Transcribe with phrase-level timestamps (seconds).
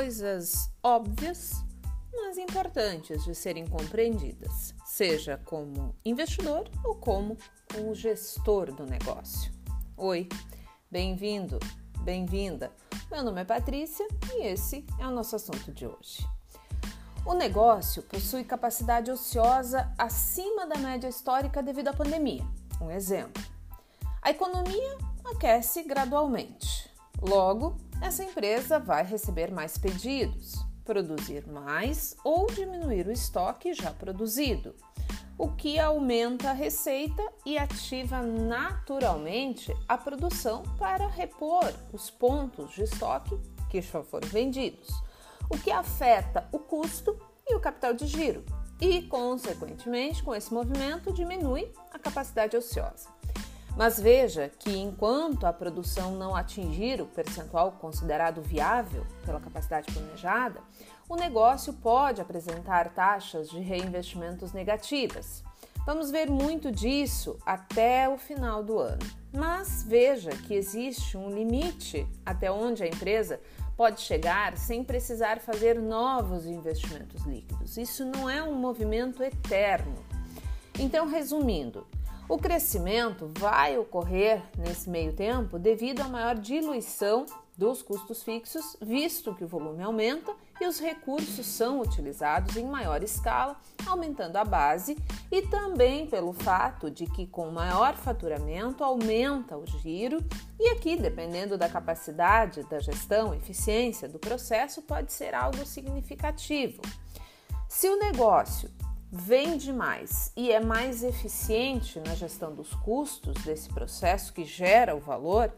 [0.00, 1.62] coisas óbvias,
[2.10, 7.36] mas importantes de serem compreendidas, seja como investidor ou como
[7.78, 9.52] o gestor do negócio.
[9.98, 10.26] Oi,
[10.90, 11.58] bem-vindo,
[11.98, 12.72] bem-vinda.
[13.10, 16.26] Meu nome é Patrícia e esse é o nosso assunto de hoje.
[17.26, 22.46] O negócio possui capacidade ociosa acima da média histórica devido à pandemia.
[22.80, 23.44] Um exemplo:
[24.22, 24.96] a economia
[25.26, 26.88] aquece gradualmente.
[27.20, 30.54] Logo, essa empresa vai receber mais pedidos,
[30.84, 34.74] produzir mais ou diminuir o estoque já produzido,
[35.38, 42.82] o que aumenta a receita e ativa naturalmente a produção para repor os pontos de
[42.82, 43.38] estoque
[43.70, 44.88] que já foram vendidos,
[45.48, 48.44] o que afeta o custo e o capital de giro,
[48.80, 53.19] e, consequentemente, com esse movimento, diminui a capacidade ociosa.
[53.80, 60.60] Mas veja que enquanto a produção não atingir o percentual considerado viável pela capacidade planejada,
[61.08, 65.42] o negócio pode apresentar taxas de reinvestimentos negativas.
[65.86, 69.00] Vamos ver muito disso até o final do ano.
[69.32, 73.40] Mas veja que existe um limite até onde a empresa
[73.78, 77.78] pode chegar sem precisar fazer novos investimentos líquidos.
[77.78, 80.04] Isso não é um movimento eterno.
[80.78, 81.86] Então, resumindo,
[82.30, 87.26] o crescimento vai ocorrer nesse meio tempo devido à maior diluição
[87.58, 93.02] dos custos fixos, visto que o volume aumenta e os recursos são utilizados em maior
[93.02, 94.96] escala, aumentando a base,
[95.30, 100.24] e também pelo fato de que com maior faturamento aumenta o giro,
[100.58, 106.80] e aqui, dependendo da capacidade da gestão, eficiência do processo, pode ser algo significativo.
[107.68, 108.70] Se o negócio
[109.10, 115.00] vende mais e é mais eficiente na gestão dos custos desse processo que gera o
[115.00, 115.52] valor,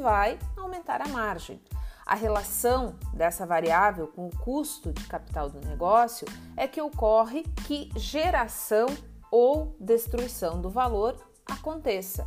[0.00, 1.60] vai aumentar a margem.
[2.06, 7.90] A relação dessa variável com o custo de capital do negócio é que ocorre que
[7.96, 8.86] geração
[9.30, 12.26] ou destruição do valor aconteça.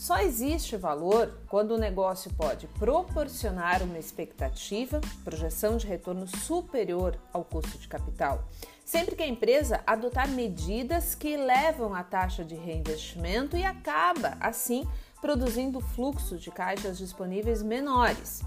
[0.00, 7.44] Só existe valor quando o negócio pode proporcionar uma expectativa, projeção de retorno superior ao
[7.44, 8.42] custo de capital,
[8.82, 14.88] sempre que a empresa adotar medidas que levam a taxa de reinvestimento e acaba, assim,
[15.20, 18.40] produzindo fluxos de caixas disponíveis menores.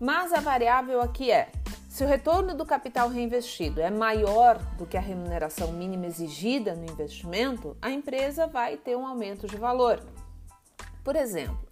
[0.00, 1.52] Mas a variável aqui é:
[1.88, 6.90] se o retorno do capital reinvestido é maior do que a remuneração mínima exigida no
[6.90, 10.02] investimento, a empresa vai ter um aumento de valor.
[11.08, 11.66] Por exemplo,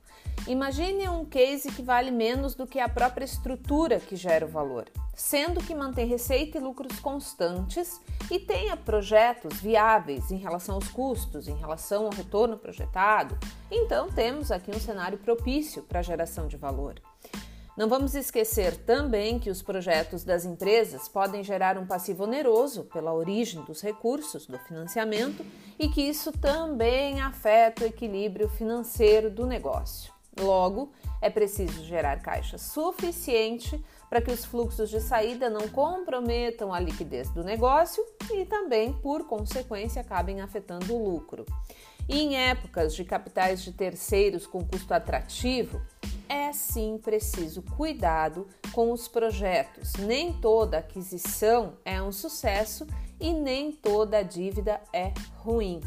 [0.48, 4.86] imagine um case que vale menos do que a própria estrutura que gera o valor,
[5.14, 11.48] sendo que mantém receita e lucros constantes e tenha projetos viáveis em relação aos custos,
[11.48, 13.38] em relação ao retorno projetado.
[13.70, 16.94] Então, temos aqui um cenário propício para a geração de valor.
[17.76, 23.12] Não vamos esquecer também que os projetos das empresas podem gerar um passivo oneroso pela
[23.12, 25.44] origem dos recursos do financiamento
[25.78, 30.10] e que isso também afeta o equilíbrio financeiro do negócio.
[30.40, 36.80] Logo, é preciso gerar caixa suficiente para que os fluxos de saída não comprometam a
[36.80, 41.44] liquidez do negócio e também, por consequência, acabem afetando o lucro.
[42.08, 45.80] E em épocas de capitais de terceiros com custo atrativo,
[46.28, 49.94] é sim preciso cuidado com os projetos.
[49.94, 52.86] Nem toda aquisição é um sucesso
[53.20, 55.80] e nem toda dívida é ruim.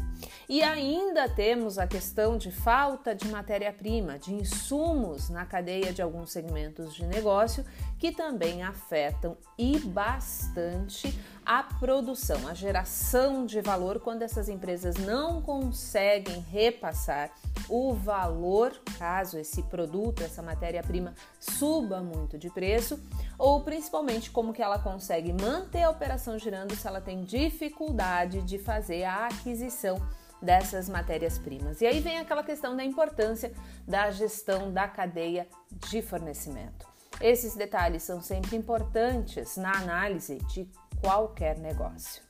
[0.48, 6.32] E ainda temos a questão de falta de matéria-prima, de insumos na cadeia de alguns
[6.32, 7.64] segmentos de negócio
[7.98, 15.40] que também afetam e bastante a produção, a geração de valor quando essas empresas não
[15.42, 17.30] conseguem repassar
[17.68, 23.00] o valor, caso esse produto, essa matéria-prima suba muito de preço,
[23.38, 28.58] ou principalmente como que ela consegue manter a operação girando se ela tem dificuldade de
[28.58, 30.00] fazer a aquisição
[30.42, 31.80] dessas matérias-primas.
[31.80, 33.52] E aí vem aquela questão da importância
[33.86, 35.46] da gestão da cadeia
[35.88, 36.88] de fornecimento.
[37.20, 40.68] Esses detalhes são sempre importantes na análise de
[41.00, 42.22] qualquer negócio.